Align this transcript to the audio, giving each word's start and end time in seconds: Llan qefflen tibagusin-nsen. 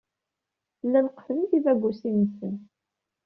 Llan 0.85 1.07
qefflen 1.09 1.41
tibagusin-nsen. 1.49 2.55